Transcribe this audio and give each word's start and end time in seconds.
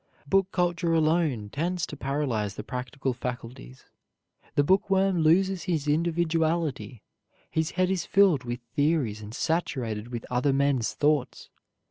Book 0.25 0.51
culture 0.51 0.93
alone 0.95 1.49
tends 1.51 1.85
to 1.85 1.95
paralyze 1.95 2.55
the 2.55 2.63
practical 2.63 3.13
faculties. 3.13 3.85
The 4.55 4.63
bookworm 4.63 5.19
loses 5.19 5.65
his 5.65 5.87
individuality; 5.87 7.03
his 7.51 7.69
head 7.77 7.91
is 7.91 8.03
filled 8.07 8.43
with 8.43 8.61
theories 8.75 9.21
and 9.21 9.31
saturated 9.31 10.07
with 10.07 10.25
other 10.31 10.53
men's 10.53 10.93
thoughts. 10.95 11.49